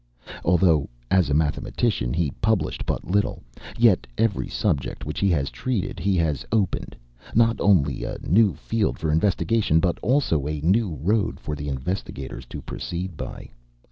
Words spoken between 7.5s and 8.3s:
only a